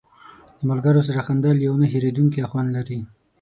د 0.57 0.59
ملګرو 0.71 1.01
سره 1.07 1.19
وخندل 1.21 1.57
یو 1.67 1.73
نه 1.81 1.85
هېرېدونکی 1.93 2.47
خوند 2.49 2.69
لري. 2.77 2.99